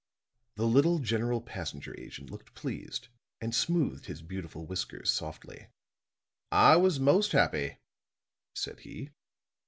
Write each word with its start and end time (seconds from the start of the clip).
The 0.55 0.65
little 0.65 0.97
General 0.97 1.41
Passenger 1.41 1.95
Agent 1.95 2.31
looked 2.31 2.55
pleased 2.55 3.09
and 3.39 3.53
smoothed 3.53 4.07
his 4.07 4.23
beautiful 4.23 4.65
whiskers 4.65 5.11
softly. 5.11 5.67
"I 6.51 6.75
was 6.77 6.99
most 6.99 7.33
happy," 7.33 7.77
said 8.55 8.79
he. 8.79 9.11